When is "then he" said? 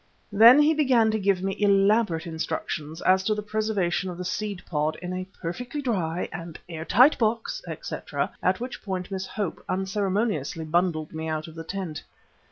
0.31-0.73